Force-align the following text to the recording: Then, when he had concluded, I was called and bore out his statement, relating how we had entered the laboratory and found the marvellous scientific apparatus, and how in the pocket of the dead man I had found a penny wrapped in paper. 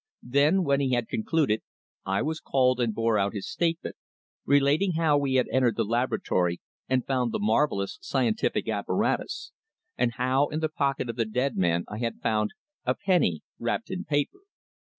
Then, 0.23 0.63
when 0.63 0.79
he 0.79 0.93
had 0.93 1.07
concluded, 1.07 1.61
I 2.07 2.23
was 2.23 2.39
called 2.39 2.79
and 2.79 2.91
bore 2.91 3.19
out 3.19 3.33
his 3.35 3.47
statement, 3.47 3.97
relating 4.47 4.93
how 4.93 5.19
we 5.19 5.35
had 5.35 5.45
entered 5.51 5.75
the 5.75 5.83
laboratory 5.85 6.59
and 6.89 7.05
found 7.05 7.31
the 7.31 7.37
marvellous 7.39 7.99
scientific 8.01 8.67
apparatus, 8.67 9.51
and 9.99 10.13
how 10.13 10.47
in 10.47 10.59
the 10.59 10.69
pocket 10.69 11.07
of 11.07 11.17
the 11.17 11.25
dead 11.25 11.55
man 11.55 11.85
I 11.87 11.99
had 11.99 12.19
found 12.19 12.49
a 12.83 12.95
penny 12.95 13.43
wrapped 13.59 13.91
in 13.91 14.03
paper. 14.03 14.39